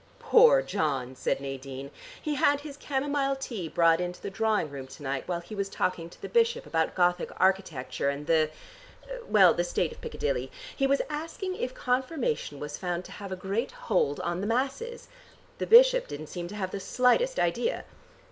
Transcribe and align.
"Poor 0.17 0.63
John!" 0.63 1.15
said 1.15 1.39
Nadine. 1.39 1.91
"He 2.19 2.33
had 2.33 2.61
his 2.61 2.75
camomile 2.75 3.35
tea 3.35 3.69
brought 3.69 4.01
into 4.01 4.19
the 4.19 4.31
drawing 4.31 4.71
room 4.71 4.87
to 4.87 5.03
night 5.03 5.27
while 5.27 5.41
he 5.41 5.53
was 5.53 5.69
talking 5.69 6.09
to 6.09 6.19
the 6.19 6.27
bishop 6.27 6.65
about 6.65 6.95
Gothic 6.95 7.29
architecture 7.37 8.09
and 8.09 8.25
the, 8.25 8.49
well 9.27 9.53
the 9.53 9.63
state 9.63 9.91
of 9.91 10.01
Piccadilly. 10.01 10.51
He 10.75 10.87
was 10.87 11.03
asking 11.07 11.53
if 11.53 11.75
confirmation 11.75 12.59
was 12.59 12.79
found 12.79 13.05
to 13.05 13.11
have 13.11 13.31
a 13.31 13.35
great 13.35 13.73
hold 13.73 14.19
on 14.21 14.41
the 14.41 14.47
masses. 14.47 15.07
The 15.59 15.67
bishop 15.67 16.07
didn't 16.07 16.29
seem 16.33 16.47
to 16.47 16.55
have 16.55 16.71
the 16.71 16.79
slightest 16.79 17.37
idea." 17.39 17.85